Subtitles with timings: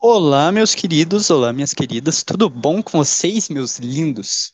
[0.00, 4.52] Olá, meus queridos, olá, minhas queridas, tudo bom com vocês, meus lindos?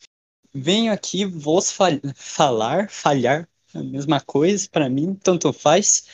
[0.51, 6.05] Venho aqui vos fal falar, falhar, a mesma coisa, para mim, tanto faz,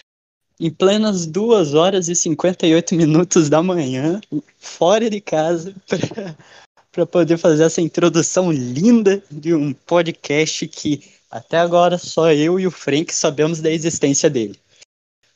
[0.60, 4.20] em plenas 2 horas e 58 minutos da manhã,
[4.58, 5.74] fora de casa,
[6.92, 12.68] para poder fazer essa introdução linda de um podcast que até agora só eu e
[12.68, 14.60] o Frank sabemos da existência dele.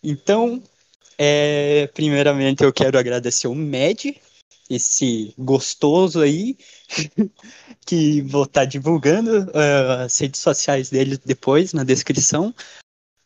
[0.03, 0.61] Então,
[1.17, 4.19] é, primeiramente eu quero agradecer o Med,
[4.69, 6.57] esse gostoso aí,
[7.85, 12.53] que vou estar tá divulgando uh, as redes sociais dele depois na descrição,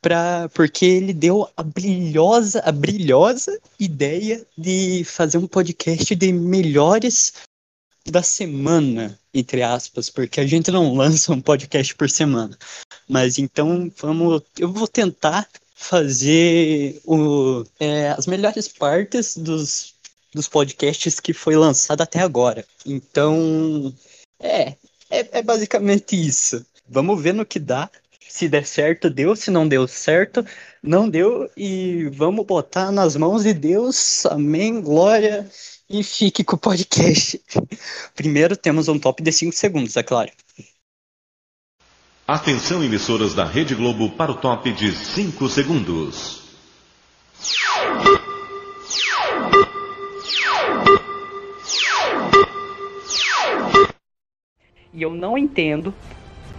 [0.02, 7.34] pra, porque ele deu a brilhosa, a brilhosa ideia de fazer um podcast de melhores
[8.10, 12.58] da semana, entre aspas, porque a gente não lança um podcast por semana.
[13.08, 15.48] Mas então vamos, eu vou tentar
[15.80, 19.96] fazer o, é, as melhores partes dos,
[20.34, 22.66] dos podcasts que foi lançado até agora.
[22.86, 23.96] Então,
[24.42, 24.76] é,
[25.10, 26.64] é, é basicamente isso.
[26.88, 27.90] Vamos ver no que dá.
[28.28, 29.36] Se der certo, deu.
[29.38, 30.46] Se não deu certo,
[30.84, 31.50] não deu.
[31.56, 34.26] E vamos botar nas mãos de Deus.
[34.26, 34.82] Amém.
[34.82, 35.50] Glória.
[35.90, 37.42] E fique com o podcast.
[38.16, 40.30] Primeiro temos um top de 5 segundos, é claro.
[42.32, 46.44] Atenção, emissoras da Rede Globo, para o top de 5 segundos.
[54.94, 55.92] E eu não entendo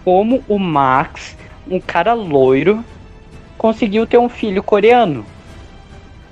[0.03, 2.83] como o Max, um cara loiro,
[3.57, 5.25] conseguiu ter um filho coreano.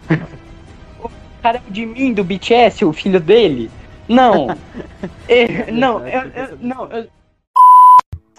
[1.01, 1.09] o
[1.41, 3.71] cara de mim, do BTS, o filho dele.
[4.05, 4.47] Não.
[5.29, 6.91] é, não, eu, eu, não.
[6.91, 7.18] Eu...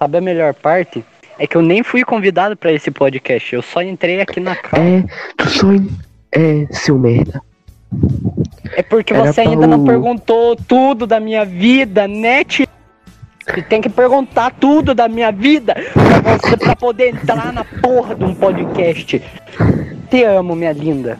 [0.00, 1.04] Sabe a melhor parte?
[1.38, 3.54] É que eu nem fui convidado para esse podcast.
[3.54, 4.82] Eu só entrei aqui na casa.
[4.82, 5.04] É,
[5.36, 5.66] tu só.
[6.32, 7.42] É, seu merda.
[8.72, 9.68] É porque Era você ainda o...
[9.68, 12.66] não perguntou tudo da minha vida, né, tio?
[13.46, 18.14] Você tem que perguntar tudo da minha vida pra você pra poder entrar na porra
[18.14, 19.22] de um podcast.
[20.08, 21.18] Te amo, minha linda.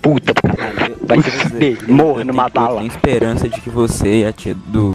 [0.00, 0.96] Puta caralho.
[1.02, 1.90] Vai se fuder.
[1.90, 2.74] Morra numa bala.
[2.74, 4.94] Eu tenho esperança de que você e a tia do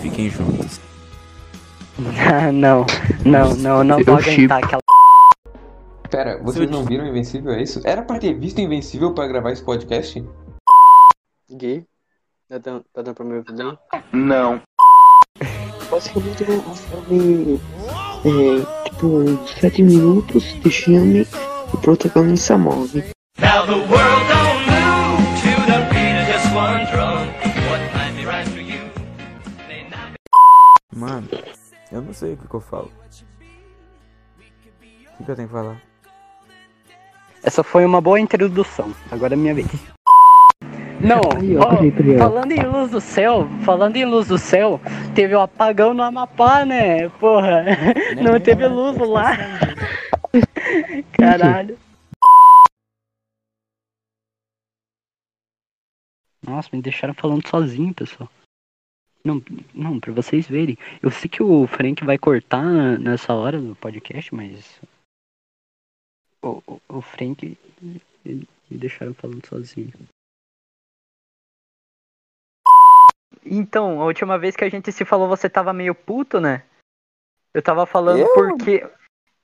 [0.00, 0.89] fiquem juntos.
[2.52, 2.86] não,
[3.24, 4.80] não, não, não vou aguentar aquela.
[6.10, 7.80] Pera, vocês não viram Invencível, é isso?
[7.84, 10.24] Era pra ter visto Invencível pra gravar esse podcast?
[11.50, 11.86] Gui?
[12.48, 13.52] Tá dando, tá dando pra me ouvir?
[14.12, 14.60] Não.
[15.90, 17.60] Basicamente um filme.
[18.24, 21.26] É, tipo, 7 minutos de filme
[21.72, 23.04] o protagonista morre.
[23.38, 24.39] Now the world
[31.90, 32.90] eu não sei o que, que eu falo.
[35.18, 35.80] O que eu tenho que falar?
[37.42, 38.94] Essa foi uma boa introdução.
[39.10, 39.66] Agora é minha vez.
[41.00, 41.22] Não,
[42.18, 44.78] falando em luz do céu, falando em luz do céu,
[45.14, 47.08] teve um apagão no Amapá, né?
[47.08, 47.64] Porra,
[48.22, 49.32] não teve luz lá.
[51.12, 51.78] Caralho.
[56.46, 58.28] Nossa, me deixaram falando sozinho, pessoal.
[59.24, 59.42] Não,
[59.74, 60.78] não, pra vocês verem.
[61.02, 64.80] Eu sei que o Frank vai cortar nessa hora do podcast, mas.
[66.42, 67.56] O, o, o Frank.
[68.24, 69.92] Me deixaram falando sozinho.
[73.44, 76.64] Então, a última vez que a gente se falou, você tava meio puto, né?
[77.52, 78.34] Eu tava falando eu?
[78.34, 78.88] porque.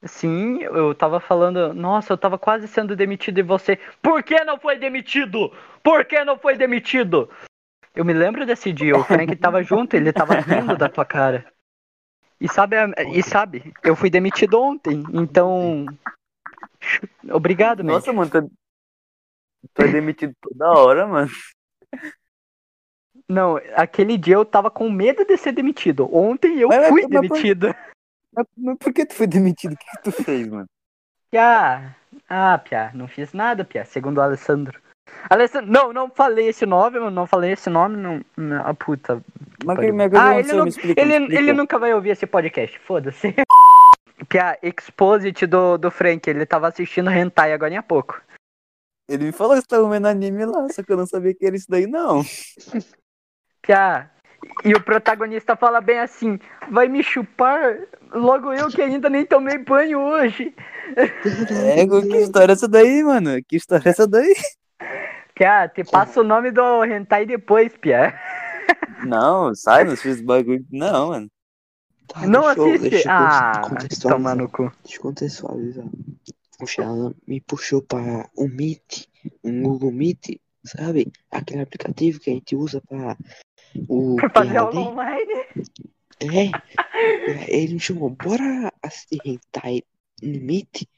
[0.04, 3.76] Sim, eu tava falando, nossa, eu tava quase sendo demitido e você.
[4.00, 5.50] Por que não foi demitido?
[5.82, 7.28] Por que não foi demitido?
[7.96, 11.50] Eu me lembro desse dia, o Frank tava junto, ele tava rindo da tua cara.
[12.38, 12.76] E sabe,
[13.14, 15.86] e sabe, eu fui demitido ontem, então.
[17.32, 18.52] Obrigado, Nossa, mano, tu,
[19.72, 21.30] tu é demitido toda hora, mano.
[23.26, 26.14] Não, aquele dia eu tava com medo de ser demitido.
[26.14, 27.74] Ontem eu mas, fui mas, demitido.
[28.30, 29.72] Mas, mas, por que tu foi demitido?
[29.72, 30.68] O que, que tu fez, mano?
[31.30, 31.96] Pia.
[32.28, 34.80] Ah, Pia, não fiz nada, Pia, segundo o Alessandro.
[35.28, 38.20] Alessandro, não, não falei esse nome, não falei esse nome, não.
[38.36, 39.22] não ah, puta.
[39.64, 43.34] Mas que, que ah, ele, não, explica, ele, ele nunca vai ouvir esse podcast, foda-se.
[44.28, 48.20] Pia, exposit do, do Frank, ele tava assistindo Hentai agora há pouco.
[49.08, 51.54] Ele me falou que tava vendo anime lá, só que eu não sabia que era
[51.54, 52.22] isso daí, não.
[53.62, 54.10] Pia,
[54.64, 56.38] e o protagonista fala bem assim:
[56.70, 57.78] vai me chupar?
[58.12, 60.54] Logo eu que ainda nem tomei banho hoje.
[60.96, 63.42] É, que história é essa daí, mano?
[63.46, 64.34] Que história é essa daí?
[65.34, 68.18] Pia, te passa o nome do hentai depois, Pia.
[69.04, 70.64] Não, sai, não fiz bagulho.
[70.70, 71.30] Não, mano.
[72.08, 72.84] Tá, não deixa assiste?
[72.84, 73.62] Eu, deixa ah,
[74.00, 74.72] toma no cu.
[74.82, 75.86] Deixa eu contextualizar.
[76.60, 79.06] O Shala me puxou para um Meet,
[79.44, 81.12] um Google Meet, sabe?
[81.30, 83.16] Aquele aplicativo que a gente usa pra
[83.88, 85.44] o Pra fazer aula online.
[86.18, 86.50] É,
[87.46, 89.82] ele me chamou, bora assistir Hentai
[90.22, 90.88] Limite?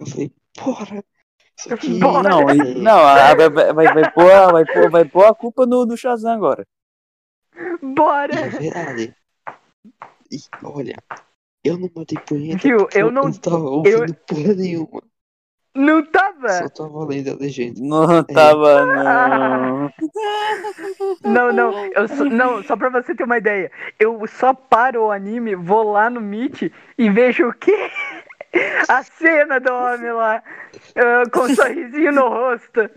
[0.00, 1.04] Eu falei, bora.
[1.80, 1.88] Que.
[1.88, 5.64] Não, é, não, a- vai, vai, vai, pôr, a- vai, pôr, vai pôr a culpa
[5.64, 6.66] no, no Shazam agora.
[7.82, 8.34] Bora!
[8.34, 9.14] é verdade.
[10.32, 10.96] E, olha,
[11.62, 15.02] eu não matei punheta Viu, eu não- não tava ouvindo porra nenhuma.
[15.76, 16.48] Não tava!
[16.52, 17.80] Só tava lendo a legenda.
[17.82, 19.90] Não tava, não.
[21.24, 23.72] Não, não, eu só, não, só pra você ter uma ideia.
[23.98, 27.90] Eu só paro o anime, vou lá no Meet e vejo o quê?
[28.88, 30.42] A cena do homem lá,
[30.96, 32.88] ah, com um sorrisinho no rosto.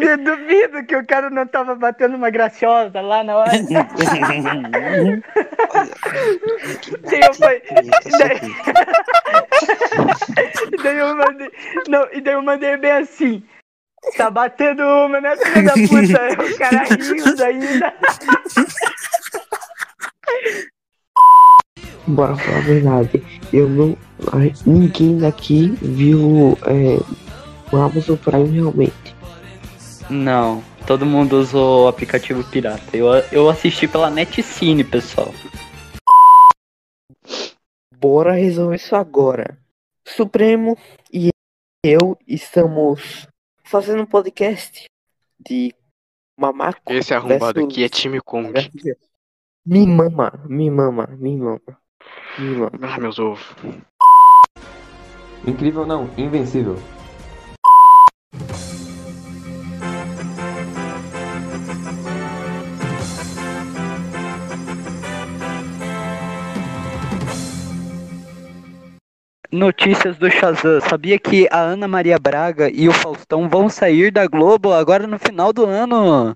[0.00, 3.50] Eu duvido que o cara não tava batendo uma graciosa lá na hora.
[7.02, 7.62] Daí eu falei-
[8.18, 8.40] daí-
[10.82, 11.50] daí eu mandei.
[11.88, 13.42] Não, e daí eu mandei bem assim.
[14.16, 16.42] Tá batendo uma, né, da puta?
[16.42, 17.94] O cara rindo ainda.
[22.06, 23.22] Bora falar a verdade.
[23.52, 23.96] Eu não.
[24.66, 26.98] Ninguém daqui viu é,
[27.72, 29.14] o Amazon Prime realmente.
[30.10, 32.96] Não, todo mundo usou o aplicativo pirata.
[32.96, 35.32] Eu, eu assisti pela Netcine, pessoal.
[37.96, 39.56] Bora resolver isso agora.
[40.04, 40.76] Supremo
[41.12, 41.30] e
[41.84, 43.28] eu estamos
[43.64, 44.84] fazendo um podcast
[45.38, 45.72] de
[46.38, 46.92] Mamaco.
[46.92, 48.52] Esse arrombado versus aqui é time Kong.
[49.64, 51.81] Me mama, me mama, me mama.
[52.80, 53.44] Ah, meus ovos.
[55.46, 56.76] Incrível não, invencível.
[69.52, 70.80] Notícias do Shazam.
[70.80, 75.18] Sabia que a Ana Maria Braga e o Faustão vão sair da Globo agora no
[75.18, 76.34] final do ano?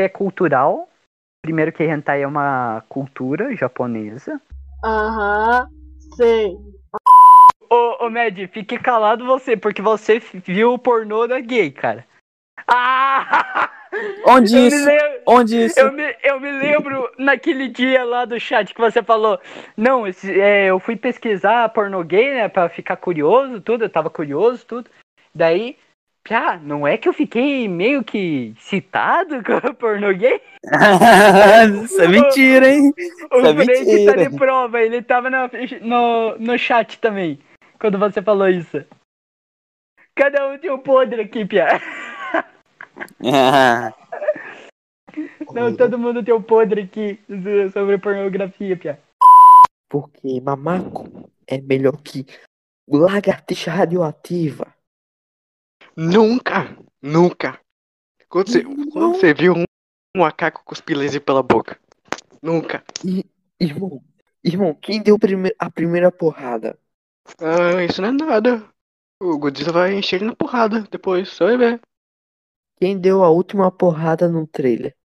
[0.00, 0.88] Que é cultural.
[1.42, 4.40] Primeiro que hentai é uma cultura japonesa.
[4.82, 5.66] Aham,
[6.16, 6.56] sei.
[7.70, 12.06] Ô, ô Mad, fique calado você, porque você viu o pornô da gay, cara.
[12.66, 13.70] Ah!
[14.24, 14.84] Onde Eu me, isso?
[14.86, 15.80] lem- Onde isso?
[15.80, 19.38] eu, me, eu me lembro naquele dia lá do chat que você falou.
[19.76, 22.48] Não, esse- é, eu fui pesquisar pornô gay, né?
[22.48, 23.84] Pra ficar curioso, tudo.
[23.84, 24.90] Eu tava curioso, tudo.
[25.34, 25.76] Daí,
[26.30, 30.40] ah, não é que eu fiquei meio que citado com o pornô gay?
[31.84, 32.92] isso é mentira, hein?
[33.32, 34.28] O Isso é Frank tá mentira.
[34.30, 35.50] de prova, ele tava na-
[35.80, 37.38] no, no chat também,
[37.80, 38.84] quando você falou isso.
[40.14, 41.80] Cada um tem um podre aqui, Pia.
[43.24, 43.92] Ah,
[45.52, 49.00] Não, todo mundo tem um podre aqui so- sobre pornografia, Pia.
[49.88, 52.24] Porque Mamaco é melhor que
[52.88, 54.69] lagartixa radioativa.
[56.00, 57.60] Nunca, nunca.
[58.28, 59.64] Quando você, quando você viu um,
[60.16, 61.78] um macaco cuspir laser pela boca?
[62.42, 62.82] Nunca.
[63.60, 64.02] Irmão,
[64.42, 66.78] irmão, quem deu prime- a primeira porrada?
[67.38, 68.68] Ah, isso não é nada.
[69.22, 71.80] O Godzilla vai encher ele na porrada depois, só vai ver.
[72.80, 74.96] Quem deu a última porrada no trailer?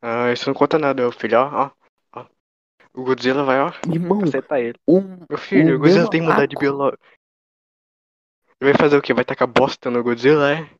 [0.00, 1.70] Ah, isso não conta nada, meu filho, ó,
[2.14, 2.20] ó.
[2.20, 2.26] ó.
[2.94, 4.78] O Godzilla vai, ó, Irmão, acertar ele.
[4.86, 7.02] um, Meu filho, O o Godzilla tem mudar de biológico.
[8.64, 9.12] Vai fazer o quê?
[9.12, 10.70] Vai tacar bosta no Godzilla, é?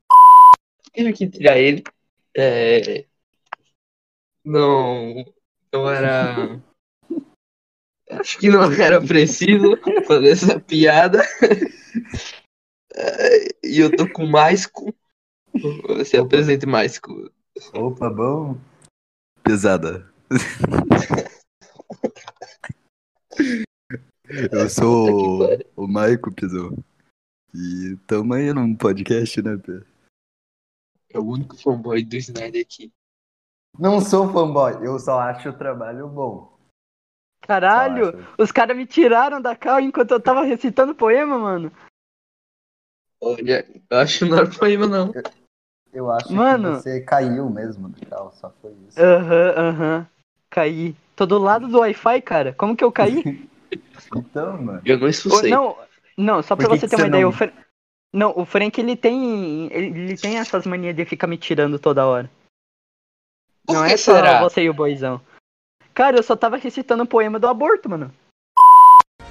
[0.95, 1.85] tive que tirar ele.
[2.35, 3.05] É...
[4.43, 5.23] Não,
[5.71, 6.63] não era.
[8.11, 9.77] Acho que não era preciso
[10.07, 11.23] fazer essa piada.
[12.95, 14.91] É, E eu tô com mais com.
[15.89, 17.29] Você apresente mais com.
[17.75, 18.57] Opa, bom.
[19.43, 20.11] Pesada.
[24.53, 25.43] Eu sou
[25.77, 26.73] o, o Maico Pisou.
[27.55, 29.81] E tamo aí num podcast, né, Pê?
[31.11, 32.93] É o único fanboy do Snyder aqui.
[33.79, 36.59] Não sou fanboy, eu só acho o trabalho bom.
[37.43, 38.43] Caralho, acho.
[38.43, 41.71] os caras me tiraram da cal enquanto eu tava recitando poema, mano.
[43.21, 45.13] Olha, eu acho que não era poema, não.
[45.93, 46.77] Eu acho Mano.
[46.77, 49.01] que você caiu mesmo do carro, só foi isso.
[49.01, 50.07] Aham, aham.
[50.51, 50.97] Caí.
[51.15, 52.53] Tô do lado do Wi-Fi, cara.
[52.53, 53.23] Como que eu caí?
[54.15, 54.83] Então, mano.
[54.85, 55.51] Eu não expulsei.
[55.51, 55.77] não,
[56.17, 57.53] não, só pra que você que ter uma ideia, não- o Fra-
[58.13, 59.69] Não, o Frank ele tem.
[59.73, 62.31] Ele, tem essas manias de ficar me tirando toda hora.
[63.67, 64.41] Por não que é só será?
[64.41, 65.21] você e o boizão.
[65.93, 68.13] Cara, eu só tava recitando o poema do aborto, mano.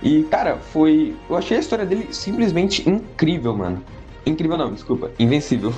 [0.01, 1.15] E, cara, foi.
[1.29, 3.83] Eu achei a história dele simplesmente incrível, mano.
[4.25, 5.11] Incrível não, desculpa.
[5.19, 5.71] Invencível.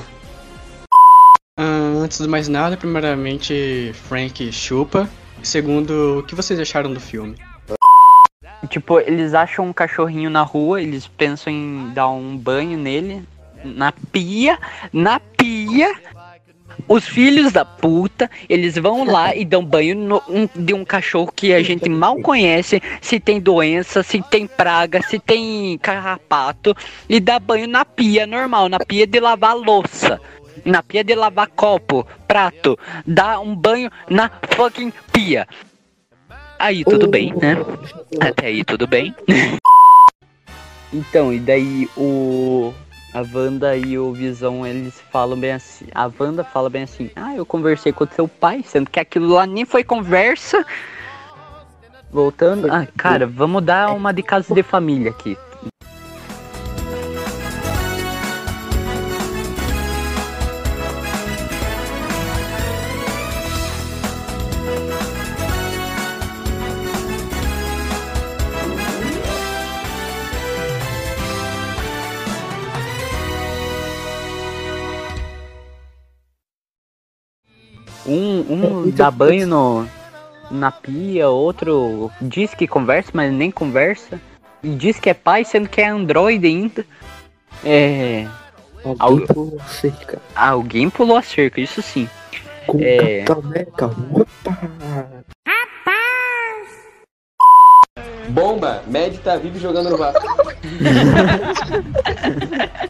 [1.57, 5.09] Antes de mais nada, primeiramente, Frank chupa.
[5.43, 7.35] Segundo, o que vocês acharam do filme?
[8.67, 13.23] Tipo, eles acham um cachorrinho na rua, eles pensam em dar um banho nele,
[13.63, 14.57] na pia,
[14.91, 15.93] na pia.
[16.87, 21.31] Os filhos da puta, eles vão lá e dão banho no- um- de um cachorro
[21.33, 26.75] que a gente mal conhece, se tem doença, se tem praga, se tem carrapato,
[27.07, 30.19] e dá banho na pia normal, na pia de lavar louça,
[30.65, 35.47] na pia de lavar copo, prato, dá um banho na fucking pia.
[36.57, 37.57] Aí tudo bem, né?
[38.19, 39.15] Até aí tudo bem.
[40.93, 42.73] Então, e daí o.
[43.13, 45.87] A Wanda e o Visão, eles falam bem assim.
[45.93, 49.33] A Wanda fala bem assim: Ah, eu conversei com o seu pai, sendo que aquilo
[49.33, 50.65] lá nem foi conversa.
[52.11, 52.71] Voltando.
[52.71, 55.37] Ah, cara, vamos dar uma de casa de família aqui.
[78.47, 79.87] Um, um dá banho no,
[80.49, 84.19] na pia, outro diz que conversa, mas nem conversa.
[84.63, 86.85] E diz que é pai, sendo que é androide ainda.
[87.63, 88.27] É.
[88.99, 90.21] Alguém pulou a cerca.
[90.35, 92.09] Alguém pulou a cerca, isso sim.
[92.67, 93.23] Com É.
[93.29, 93.95] Opa!
[98.29, 98.83] Bomba!
[98.87, 100.25] Mad tá vivo jogando no Vasco.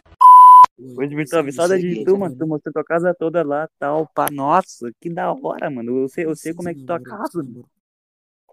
[0.96, 2.36] Me tô avisada de tu, mano.
[2.36, 4.26] Tu mostrou tua casa toda lá, tal, pá.
[4.32, 6.02] Nossa, que da hora, mano.
[6.02, 7.44] Eu sei, eu sei como é que tua casa.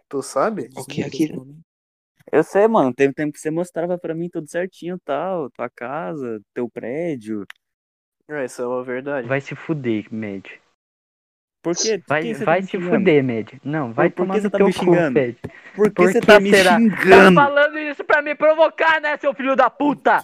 [0.09, 0.69] Tu sabe?
[0.75, 1.47] O que é aquilo?
[2.31, 2.93] Eu sei, mano.
[2.93, 5.50] Tem tempo que você mostrava pra mim tudo certinho, tal.
[5.51, 7.45] Tua casa, teu prédio.
[8.27, 9.27] É, isso é uma verdade.
[9.27, 10.62] Vai se fuder, Med.
[11.63, 11.74] Por?
[11.75, 12.91] Por Vai, que você tá vai me se xingando?
[12.98, 13.62] fuder, Med.
[13.63, 15.12] Não, vai Por- por tomar que no você tá teu me cu, xingando?
[15.13, 15.36] Med.
[15.75, 16.75] Por que Por você que tá me será?
[16.77, 17.36] xingando?
[17.36, 20.20] Tá falando isso pra me provocar, né, seu filho da puta?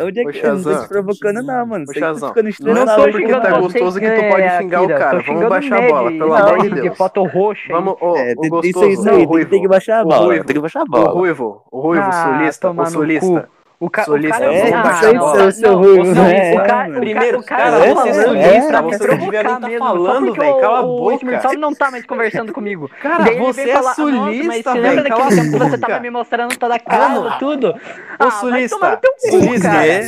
[0.00, 1.84] Onde é que eu não tô te provocando, não, mano?
[1.88, 2.32] Ô, que Shazam.
[2.60, 5.10] Não só lá, porque tá tá gostoso que tu pode xingar o cara.
[5.10, 6.96] Vamos xingando baixar a bola, pelo não, amor de de Deus.
[6.96, 7.72] foto roxa.
[7.72, 10.24] Vamos, ô, É, o tem- gostoso, não, o tem, que baixar a O bola.
[10.26, 10.44] ruivo.
[10.44, 11.10] Tem que baixar a O bola.
[11.10, 13.48] ruivo, o ruivo, Ah, solista, tomar o solista.
[13.82, 15.42] O, ca Solista, o cara vamos ah, baixar a não, bola.
[15.44, 16.14] não, Seu- o né?
[16.14, 17.00] cara- o cara-.
[17.00, 19.42] Primeiro, o cara, cara, tá você é solista, isso pra me você não devia nem
[19.42, 21.14] provocar tá mesmo, falando, velho, o- cala a O boca.
[21.16, 22.90] Smirnoff não tá mais conversando comigo.
[23.02, 25.76] Cara, Daí ele você é falar, "Nossa, mas sulista, velho, lembra daquele tempo que você
[25.76, 27.68] boca." tava me mostrando toda a casa, tudo?
[27.70, 27.74] Ô,
[28.18, 29.86] Ah, sulista, sulista, cara.
[29.86, 30.02] é.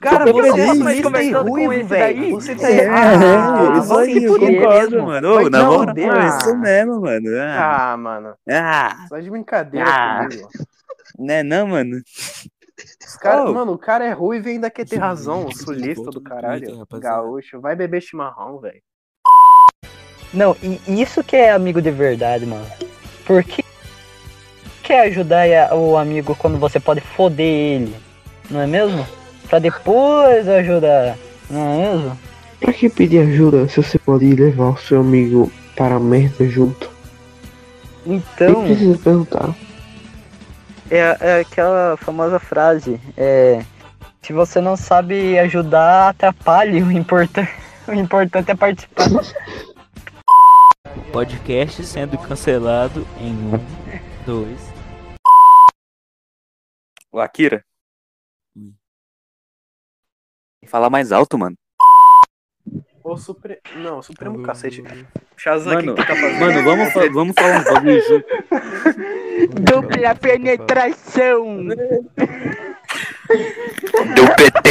[0.00, 1.84] Cara, você é sulista e esse velho.
[1.88, 2.30] daí?
[2.30, 3.78] Você tá É, errado.
[3.82, 5.50] isso aí, eu concordo, mano.
[5.50, 6.14] Na moral, fuder.
[6.14, 7.28] é isso mesmo, mano.
[7.58, 8.34] Ah, mano.
[8.48, 9.90] ah, Só de brincadeira
[10.28, 10.48] comigo.
[11.18, 11.96] né, não, mano.
[12.78, 13.52] Os cara, Oh.
[13.52, 15.46] Mano, o cara é ruim e ainda quer ter razão.
[15.46, 16.86] O sulista do caralho.
[16.92, 17.60] Gaúcho.
[17.60, 18.80] Vai beber chimarrão, velho.
[20.32, 22.66] Não, e isso que é amigo de verdade, mano.
[23.26, 23.64] Porque
[24.82, 27.96] quer ajudar o amigo quando você pode foder ele,
[28.50, 29.06] não é mesmo?
[29.48, 31.16] Pra depois ajudar,
[31.50, 32.18] não é mesmo?
[32.60, 36.90] Pra que pedir ajuda se você pode levar o seu amigo para a merda junto?
[38.04, 39.54] Então, precisa perguntar.
[40.90, 43.64] É, é aquela famosa frase, é.
[44.22, 46.82] Se você não sabe ajudar, atrapalhe.
[46.82, 47.50] O importante,
[47.88, 49.06] o importante é participar.
[51.12, 53.52] Podcast sendo cancelado em um,
[54.26, 54.60] dois.
[57.10, 57.64] Ô, Akira.
[60.66, 61.56] Fala mais alto, mano.
[63.08, 63.58] Ô, Supre...
[63.76, 64.84] Não, Supremo cacete.
[65.36, 66.40] Shazam, Mano, o que, que tá fazendo?
[66.40, 68.26] mano, vamos, fa- vamos falar um bagulho junto.
[69.62, 71.64] Dupla penetração!
[71.64, 71.76] Do
[74.36, 74.68] PT.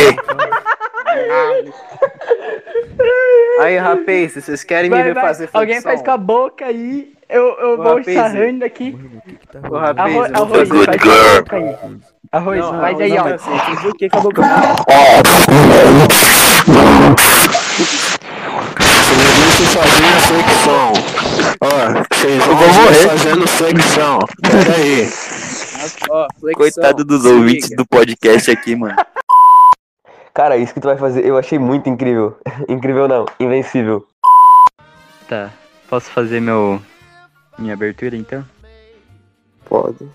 [3.62, 5.62] Aí, rapaz, se vocês querem me Vai, ver vai, fazer flexão.
[5.62, 8.96] Alguém faz com a boca aí, eu, eu Ô, vou rapaz, sarrando aqui.
[9.70, 11.76] Ô, rapaz, Arroz, eu vou arroz, faz com a boca aí.
[12.32, 13.28] Arroz, Não, faz aí, ó.
[13.34, 13.88] assim.
[13.88, 14.42] O que com a boca?
[19.58, 20.94] Vocês fazendo flexão.
[21.62, 24.20] Ó, vocês vão morrer fazendo flexão.
[24.44, 25.10] Pera aí.
[26.12, 27.78] Ó, Coitado dos se ouvintes liga.
[27.78, 28.96] do podcast aqui, mano.
[30.32, 32.38] Cara, isso que tu vai fazer, eu achei muito incrível.
[32.70, 34.08] incrível não, invencível.
[35.28, 35.50] Tá,
[35.90, 36.80] posso fazer meu
[37.58, 38.46] minha abertura então?
[39.66, 40.08] Pode.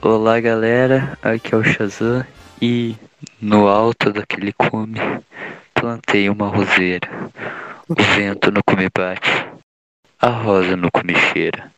[0.00, 2.24] Olá galera, aqui é o Shazam
[2.62, 2.94] e
[3.40, 5.00] no alto daquele cume
[5.84, 7.06] plantei uma roseira.
[7.86, 9.28] O vento no cume bate,
[10.18, 11.70] a rosa no cume cheira.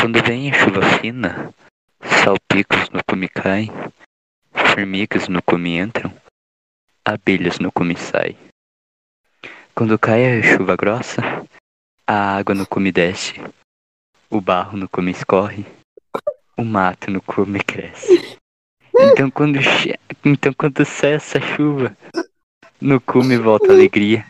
[0.00, 1.52] Quando vem a chuva fina,
[2.00, 3.70] salpicos no cume caem,
[4.54, 6.10] formigas no cume entram,
[7.04, 8.38] abelhas no cume saem.
[9.74, 11.20] Quando cai a chuva grossa,
[12.06, 13.34] a água no cume desce,
[14.30, 15.66] o barro no cume escorre,
[16.56, 18.38] o mato no cume cresce.
[18.94, 19.98] Então quando, che...
[20.24, 21.96] então, quando cessa a chuva,
[22.82, 24.26] no cume volta a alegria,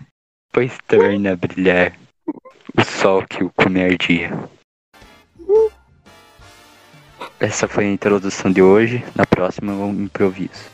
[0.53, 1.97] pois torna a brilhar
[2.77, 4.31] o sol que o cume ardia.
[7.41, 9.03] Essa foi a introdução de hoje.
[9.17, 10.71] Na próxima eu improviso.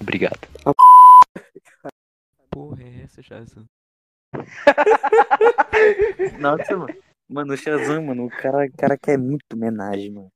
[0.00, 0.38] Obrigado.
[2.50, 3.64] Porra, é essa, Shazam?
[6.40, 6.94] Nossa, mano.
[7.28, 10.30] Mano, o Shazam, mano, o cara, o cara quer muito homenagem, mano.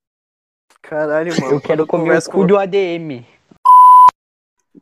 [0.83, 1.55] Caralho, mano.
[1.55, 3.25] Eu quero comer o cu do ADM.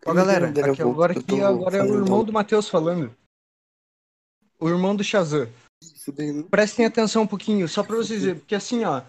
[0.06, 3.14] Ó, galera, aqui, agora, aqui, agora é o fazendo irmão do Matheus falando.
[4.58, 5.48] O irmão do Shazam.
[6.18, 9.02] Não Prestem atenção um pouquinho, só pra vocês verem, porque assim, ó.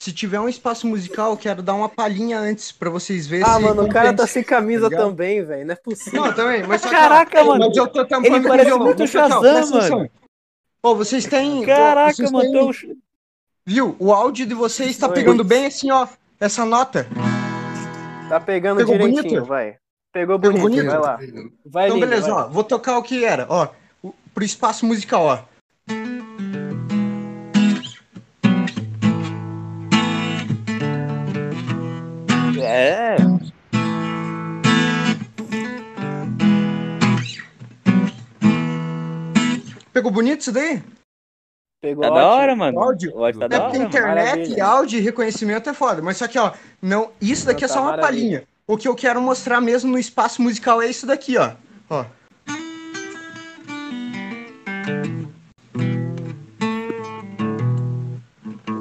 [0.00, 3.60] Se tiver um espaço musical, eu quero dar uma palhinha antes pra vocês verem Ah,
[3.60, 5.10] mano, o cara tá sem camisa ligado?
[5.10, 5.64] também, velho.
[5.64, 6.22] Não é possível.
[6.24, 7.66] Não, também, mas só que, ó, Caraca, mano.
[7.68, 10.10] Mas eu tô tampando Ele parece violão, muito ó, Shazam, mano.
[10.80, 11.64] Pô, vocês têm.
[11.64, 12.96] Caraca, vocês mano, têm- tô-
[13.64, 13.94] Viu?
[14.00, 15.14] O áudio de vocês tá Oi.
[15.14, 16.08] pegando bem assim, ó.
[16.40, 17.06] Essa nota.
[18.28, 19.44] Tá pegando Pegou direitinho, bonito?
[19.44, 19.78] vai.
[20.12, 20.90] Pegou Pegou bonito, bonito?
[20.90, 21.16] vai lá.
[21.64, 22.44] Vai então, lindo, beleza, vai.
[22.44, 22.48] ó.
[22.48, 23.68] Vou tocar o que era, ó.
[24.02, 25.44] o- Pro espaço musical, ó.
[32.60, 33.16] É.
[39.92, 40.82] Pegou bonito isso daí?
[41.82, 42.78] Pegou Tá da hora, mano.
[42.80, 43.12] Áudio.
[43.12, 44.56] Que tá é da porque hora, internet Maravilha.
[44.56, 46.00] e áudio e reconhecimento é foda.
[46.00, 48.06] Mas só que, ó, não, isso daqui Não, é tá só uma maravilha.
[48.40, 48.51] palhinha.
[48.66, 51.52] O que eu quero mostrar mesmo no espaço musical é isso daqui, ó.
[51.90, 52.04] Ó.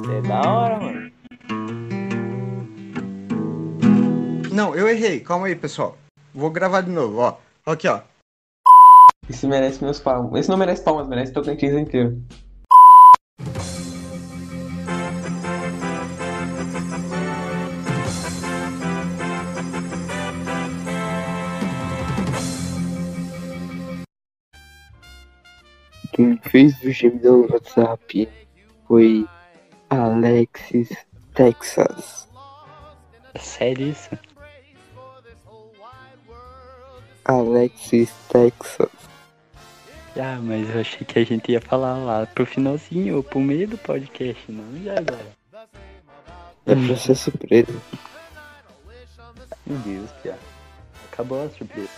[0.02, 1.12] Isso é da hora, mano.
[4.52, 5.20] Não, eu errei.
[5.20, 5.98] Calma aí, pessoal.
[6.34, 7.38] Vou gravar de novo, ó.
[7.66, 8.01] Aqui, ó.
[9.27, 10.42] Esse merece meus palmas.
[10.42, 12.22] Esse não merece palmas, merece Tocantins inteiro.
[26.22, 28.29] Quem fez o gemidão no WhatsApp
[28.88, 29.27] foi
[29.90, 30.96] Alexis
[31.34, 32.29] Texas.
[33.40, 34.12] Sério isso?
[37.25, 38.92] Alexis Texas.
[40.16, 43.68] Ah, mas eu achei que a gente ia falar lá pro finalzinho ou pro meio
[43.68, 45.25] do podcast, não já agora.
[46.68, 47.81] É pra ser surpresa.
[49.66, 50.38] Meu Deus, Pia.
[51.12, 51.90] Acabou a surpresa.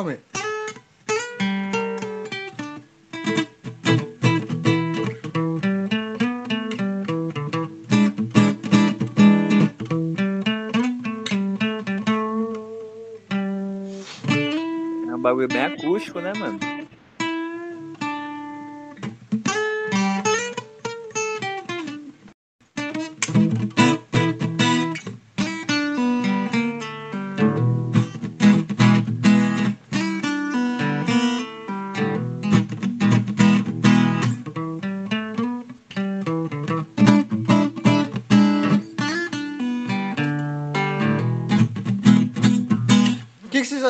[0.00, 0.18] Calma aí.
[15.06, 16.79] É um bagulho bem acústico, né, mano?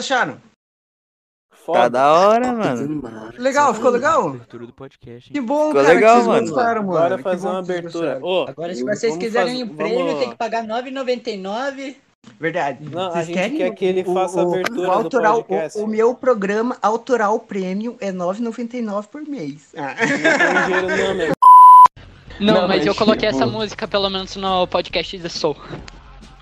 [0.01, 0.37] O acharam?
[1.67, 3.03] Tá da hora, mano.
[3.39, 4.29] Legal, ficou legal?
[4.31, 5.31] Abertura do podcast.
[5.31, 6.47] Que bom, Ficou cara, legal, que vocês mano.
[6.55, 6.99] gostaram, mano.
[6.99, 8.21] Bora fazer uma abertura.
[8.49, 11.97] Agora, se vocês quiserem fazer- um prêmio, vamos- tem que pagar R$ 9,99.
[12.41, 12.85] Verdade.
[12.91, 14.91] Não, a Vocês gente querem quer que ele o- faça a o- abertura o do
[14.91, 15.79] autoral, o- podcast.
[15.79, 19.73] O, meu programa autoral premium é R$ 9,99 por mês.
[19.77, 19.95] Ah.
[20.81, 21.33] Não não, meu.
[22.41, 25.57] Não, Não, mas mas eu coloquei tipo- essa música pelo menos no podcast de Soul.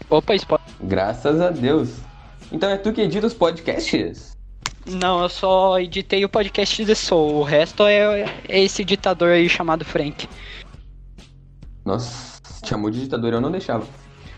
[0.08, 0.64] Opa, spoiler.
[0.80, 1.90] Graças a Deus.
[2.50, 4.36] Então é tu que edita os podcasts?
[4.86, 7.36] Não, eu só editei o podcast de Soul.
[7.36, 10.26] O resto é, é esse ditador aí chamado Frank.
[11.84, 13.86] Nossa, chamou de ditador, eu não deixava.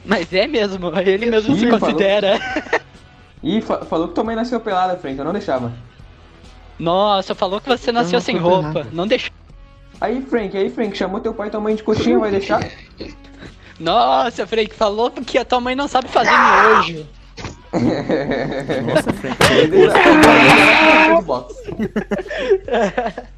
[0.05, 1.81] Mas é mesmo, ele mesmo se Ih, falou.
[1.81, 2.39] considera.
[3.43, 5.73] Ih, fa- falou que tua mãe nasceu pelada, Frank, eu não deixava.
[6.79, 8.63] Nossa, falou que você nasceu Não, sem roupa.
[8.63, 8.87] nada.
[8.93, 9.31] Não deixou.
[10.01, 12.61] Aí, Frank, aí, Frank, chamou teu pai e tua mãe de coxinha, vai deixar?
[13.79, 17.07] Nossa, Frank, falou que a tua mãe não sabe fazer miojo.
[17.73, 19.37] Nossa, Frank.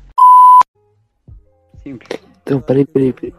[1.83, 2.21] Simples.
[2.42, 3.35] Então, peraí, peraí, peraí.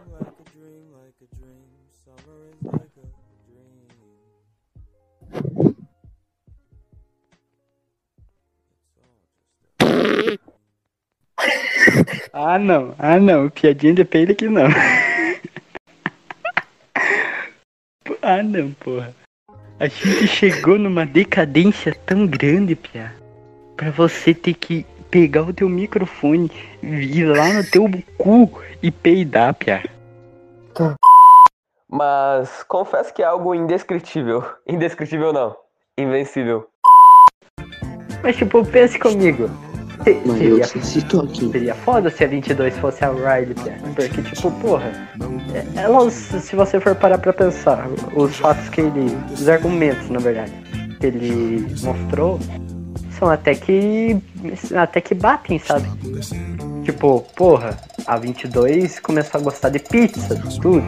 [12.32, 14.66] Ah não, ah não, piadinha de peido aqui não.
[18.22, 19.14] ah não, porra.
[19.78, 23.12] A gente chegou numa decadência tão grande, Pia.
[23.76, 29.52] Pra você ter que pegar o teu microfone, ir lá no teu cu e peidar,
[29.54, 29.82] Pia.
[31.88, 34.44] Mas confesso que é algo indescritível.
[34.66, 35.56] Indescritível não.
[35.98, 36.68] Invencível.
[38.22, 39.50] Mas tipo, pense comigo.
[40.26, 41.50] Mas eu necessito aqui.
[41.50, 43.54] Seria foda se a 22 fosse a Riley.
[43.94, 44.92] Porque, tipo, porra.
[45.54, 49.16] é- Ela, se você for parar pra pensar, os fatos que ele.
[49.32, 50.52] Os argumentos, na verdade,
[51.00, 52.38] que ele mostrou
[53.18, 54.16] são até que.
[54.76, 55.88] até que batem, sabe?
[56.84, 60.84] Tipo, porra, a 22 começou a gostar de pizza, tudo.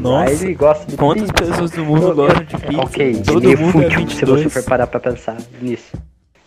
[0.00, 1.50] Nossa, Aí ele gosta de quantas pizza.
[1.50, 2.80] pessoas no mundo gostam de pizza?
[2.82, 4.42] Ok, Todo é mundo é fútil se 22.
[4.44, 5.96] você for parar pra pensar nisso.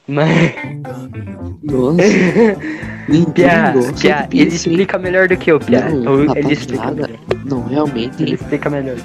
[0.07, 0.55] Mas.
[1.63, 1.97] Nossa.
[3.33, 5.89] Pia, gosta Pia, de ele explica melhor do que eu, Pia.
[5.89, 7.09] Não, Eu- ele explica melhor.
[7.45, 8.21] Não, realmente.
[8.21, 8.97] Ele explica melhor.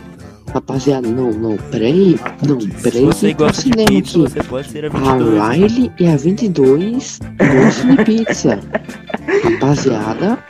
[0.53, 2.17] Rapaziada, não, não, peraí.
[2.47, 3.05] Não, peraí.
[3.07, 4.33] você que gosta de cinema pizza, aqui.
[4.33, 5.49] você pode ser a A 22.
[5.49, 8.61] Riley e a 22 gostam de pizza.
[9.45, 10.45] Rapaziada,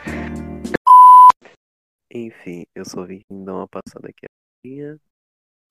[2.13, 4.25] Enfim, eu só vim dar uma passada aqui.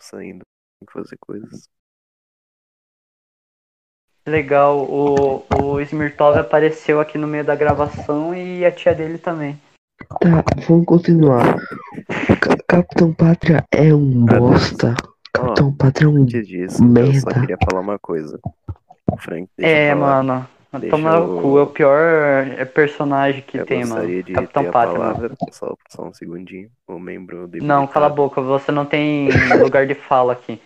[0.00, 0.42] Saindo,
[0.80, 1.68] tem que fazer coisas.
[4.26, 9.60] Legal, o, o Smirtov apareceu aqui no meio da gravação e a tia dele também.
[10.20, 11.56] tá, vamos continuar.
[12.40, 14.94] Ca- Capitão Pátria é um bosta.
[15.32, 17.40] Capitão Pátria é um Antes disso, eu só merda.
[17.40, 18.38] queria falar uma coisa.
[19.18, 20.46] Frank, deixa É, mano.
[20.74, 24.06] Deixa Toma no cu, é o pior é, personagem que Eu tem, mano.
[24.06, 25.36] de Capitão ter a Pátria, palavra, mano.
[25.50, 26.70] só, só um segundinho.
[26.88, 29.28] O membro Não, cala a boca, você não tem
[29.60, 30.58] lugar de fala aqui.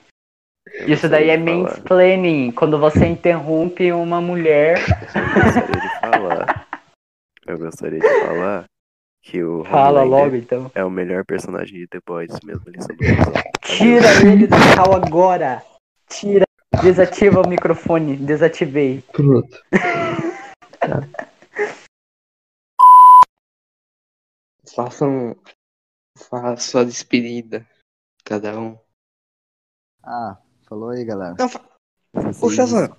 [0.72, 4.78] Eu Isso daí é mansplaining, quando você interrompe uma mulher.
[4.84, 6.68] gostaria de falar.
[7.46, 8.64] Eu gostaria de falar
[9.22, 10.70] que o Fala Homelander logo, então.
[10.74, 12.64] é o melhor personagem de The Boys, mesmo.
[13.62, 15.62] Tira ele da cal agora!
[16.08, 16.44] Tira!
[16.82, 19.02] Desativa o microfone, desativei.
[19.12, 19.62] Pronto.
[24.74, 25.36] Façam.
[26.28, 27.66] Façam a despedida.
[28.24, 28.78] Cada um.
[30.02, 30.36] Ah,
[30.68, 31.34] falou aí, galera.
[31.38, 31.60] Não, fa...
[32.42, 32.94] Ô, Shazam,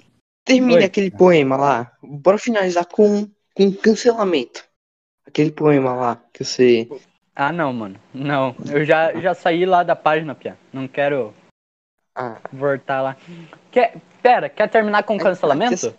[0.46, 0.84] termine Oi.
[0.84, 1.92] aquele poema lá.
[2.04, 4.64] Bora finalizar com, com cancelamento.
[5.26, 6.88] Aquele poema lá que você.
[7.36, 8.00] Ah, não, mano.
[8.14, 8.56] Não.
[8.72, 10.58] Eu já, já saí lá da página, Pia.
[10.72, 11.34] Não quero
[12.16, 12.38] Ah.
[12.52, 13.18] voltar lá.
[13.72, 15.94] Quer, pera, quer terminar com cancelamento?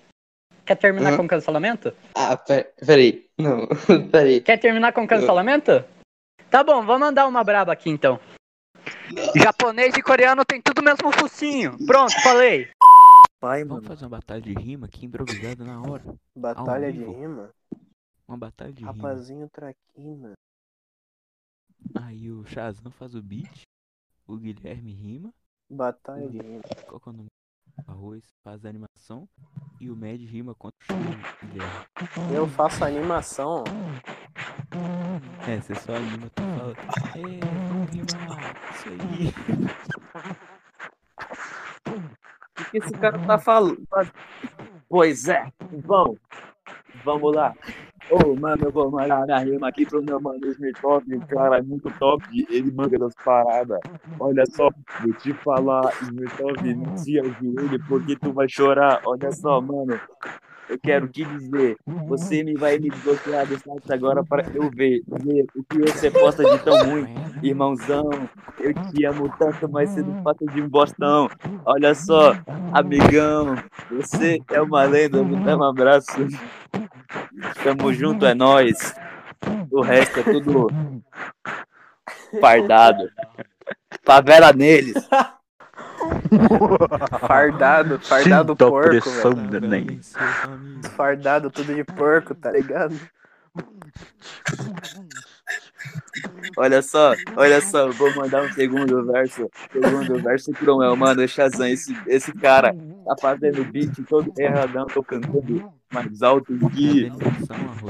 [0.64, 1.16] Quer terminar Hã?
[1.16, 1.94] com cancelamento?
[2.14, 3.26] Ah, pera, peraí.
[3.38, 3.66] Não,
[4.10, 4.40] peraí.
[4.40, 5.84] Quer terminar com cancelamento?
[6.50, 8.18] Tá bom, vou mandar uma braba aqui então.
[9.36, 11.76] Japonês e coreano tem tudo mesmo focinho.
[11.86, 12.70] Pronto, falei.
[13.40, 16.04] Pai, Vamos fazer uma batalha de rima aqui improvisada na hora.
[16.34, 17.50] Batalha de rima?
[18.26, 18.92] Uma batalha de rima.
[18.92, 20.32] Rapazinho traquina.
[21.94, 23.62] Aí o Shazam faz o beat,
[24.26, 25.32] o Guilherme rima.
[25.70, 26.62] Batalha de rima.
[26.86, 27.28] Qual que é o nome?
[27.86, 29.28] O Arroz faz a animação
[29.80, 32.34] e o Mad rima contra o Guilherme.
[32.34, 33.62] Eu faço animação.
[35.46, 36.74] É, você só anima, tu fala.
[37.14, 37.22] É,
[37.68, 39.34] vamos rimar, isso aí.
[42.60, 43.86] O que esse cara tá falando?
[44.88, 45.50] Pois é,
[45.84, 46.18] vamos.
[47.04, 47.54] Vamos lá.
[48.10, 51.62] Ô, mano, eu vou mandar minha rima aqui pro meu mano Smirtov, o cara é
[51.62, 53.78] muito top, ele manga das paradas.
[54.18, 54.70] Olha só,
[55.02, 59.02] vou te falar, Smirtov, não se ajoelhe porque tu vai chorar.
[59.04, 60.00] Olha só, mano,
[60.68, 61.76] eu quero te dizer,
[62.06, 66.10] você me vai me desbloquear do site agora para eu ver, ver o que você
[66.10, 67.06] posta de tão ruim.
[67.42, 68.10] Irmãozão,
[68.60, 71.28] eu te amo tanto, mas você não passa de um bostão.
[71.64, 72.34] Olha só,
[72.72, 73.56] amigão,
[73.90, 76.12] você é uma lenda, me dá um abraço.
[77.62, 78.94] Tamo junto, é nóis.
[79.70, 80.68] O resto é tudo
[82.40, 83.08] fardado.
[84.04, 84.94] Favela neles.
[87.20, 89.68] Fardado, fardado Sinta a porco, pressão, velho.
[89.68, 90.00] neném.
[90.96, 92.94] Fardado tudo de porco, tá ligado?
[96.56, 99.48] olha só, olha só, vou mandar um segundo verso.
[99.72, 105.72] Segundo verso cruel, mano, Shazam, esse, esse cara tá fazendo beat todo erradão, tô cantando
[105.92, 107.10] mais alto que.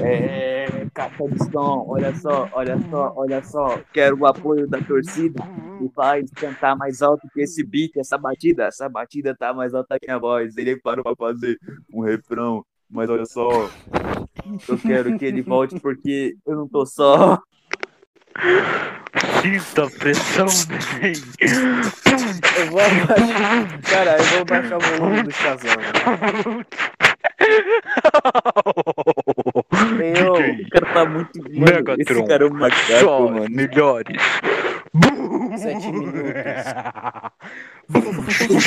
[0.01, 3.81] É, caixa de som, olha só, olha só, olha só.
[3.93, 5.43] Quero o apoio da torcida
[5.81, 8.65] e faz cantar mais alto que esse beat, essa batida.
[8.65, 10.57] Essa batida tá mais alta que a voz.
[10.57, 11.59] Ele parou pra fazer
[11.93, 13.49] um refrão, mas olha só.
[14.69, 17.39] Eu quero que ele volte porque eu não tô só.
[19.43, 21.15] Sinta a pressão, neném.
[22.59, 23.81] Eu vou abaixar.
[23.83, 25.73] Cara, eu vou baixar o volume do Shazam.
[29.97, 31.39] Meu, o cara tá muito.
[31.43, 33.47] Mano, Megatron, esse cara é um macaco, só mano.
[33.51, 34.23] melhores.
[35.57, 36.23] Sete minutos.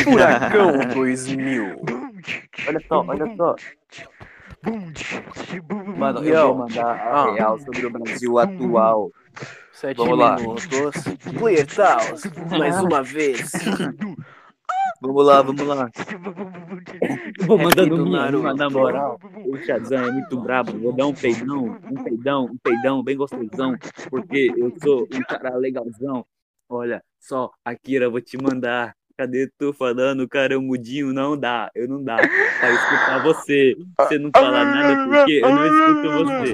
[0.04, 1.82] Furacão 2000.
[2.68, 3.56] Olha só, olha só.
[5.98, 7.34] Mano, eu vou mandar a Ah.
[7.34, 9.12] real sobre o Brasil atual.
[9.72, 10.36] Sete Vamos lá.
[10.36, 10.68] minutos.
[11.40, 12.24] Clear Taos,
[12.58, 13.52] mais uma vez.
[15.02, 15.90] Vamos lá, vamos lá.
[17.48, 18.38] Vou mandando minha Naruto.
[18.38, 19.20] rima, na moral.
[19.48, 20.78] O Shazam é muito brabo.
[20.78, 23.76] Vou dar um peidão, um peidão, um peidão bem gostosão.
[24.12, 26.24] Porque eu sou um cara legalzão.
[26.70, 28.94] Olha só, Akira, vou te mandar.
[29.18, 31.12] Cadê tu falando, cara, eu mudinho?
[31.12, 33.76] Não dá, eu não dá pra escutar você.
[34.00, 36.54] Você não fala nada porque eu não escuto você.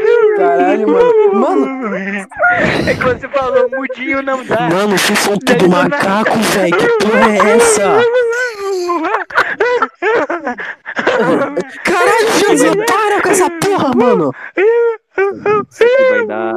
[0.40, 1.34] Caralho, mano.
[1.34, 4.68] Mano, É que você falou, mudinho não dá.
[4.70, 6.76] Mano, vocês são tudo macaco, velho.
[6.76, 7.82] Que porra é essa?
[11.84, 14.32] Caralho, Shazam, para com essa porra, mano.
[14.56, 16.54] Isso aqui vai dar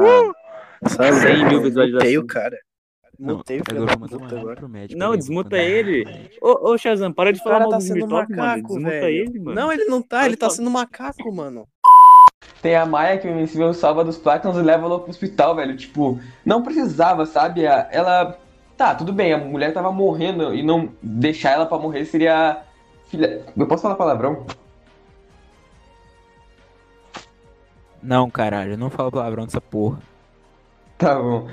[0.88, 2.16] Sabe, 100 mil visualizações.
[2.18, 2.56] o cara.
[3.18, 3.96] Mutei o filho da
[4.56, 4.98] pro médico.
[4.98, 6.04] Não, desmuta ele.
[6.42, 8.42] Ô, ô Shazam, para de falar mal tá do sendo Smirtop, mano.
[8.42, 9.06] macaco, Desmuta velho.
[9.16, 9.54] ele, mano.
[9.60, 11.66] Não, ele não tá, ele tá sendo macaco, mano.
[12.62, 15.76] Tem a Maia que o Invencível salva dos plátanos e leva ela pro hospital, velho.
[15.76, 17.64] Tipo, não precisava, sabe?
[17.64, 18.38] Ela.
[18.76, 22.62] Tá, tudo bem, a mulher tava morrendo e não deixar ela pra morrer seria.
[23.08, 23.42] Filha.
[23.56, 24.46] Eu posso falar palavrão?
[28.02, 29.98] Não, caralho, não fala palavrão dessa porra.
[30.98, 31.48] Tá bom.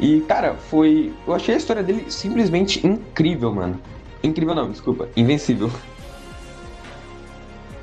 [0.00, 1.12] E, cara, foi.
[1.26, 3.80] Eu achei a história dele simplesmente incrível, mano.
[4.22, 5.08] Incrível não, desculpa.
[5.16, 5.70] Invencível.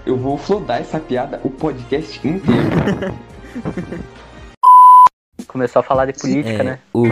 [0.05, 2.69] Eu vou flodar essa piada o podcast inteiro.
[5.47, 6.79] Começou a falar de política, É, né?
[6.93, 7.05] o,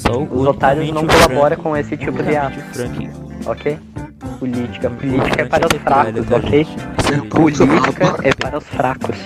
[0.00, 2.58] só o, Os otários não colaboram com esse tipo de ato.
[3.46, 3.78] Ok?
[4.38, 4.90] Política.
[4.90, 6.64] Política é para os é fracos, ok?
[6.64, 7.28] gente?
[7.28, 9.16] Política é para os fracos.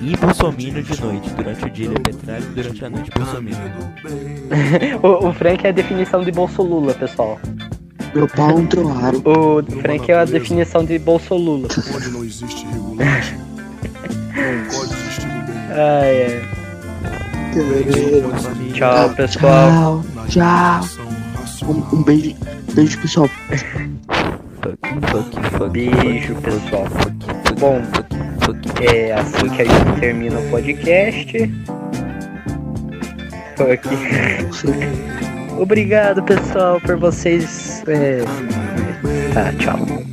[0.00, 1.30] E Bolsominion de noite.
[1.30, 3.60] Durante o dia ele é petróleo, durante a noite Bolsominion.
[5.02, 7.38] o, o Frank é a definição de Bolsolula, pessoal.
[8.14, 9.22] Meu pau é um troaro.
[9.24, 11.68] O Frank é a definição de Bolsolula.
[11.94, 15.56] Onde não existe regulagem, não pode existir ninguém.
[15.70, 16.62] Ai, ai.
[18.72, 20.02] Tchau, pessoal.
[20.28, 21.68] Tchau, tchau.
[21.68, 22.34] Um, um beijo,
[22.74, 23.28] beijo, pessoal.
[25.70, 26.86] Beijo, pessoal.
[27.58, 27.82] Bom,
[28.80, 31.50] é assim que a gente termina o podcast.
[33.56, 33.88] Fuck.
[35.58, 37.61] Obrigado, pessoal, por vocês.
[37.86, 38.22] É...
[39.34, 40.11] Tá, tchau.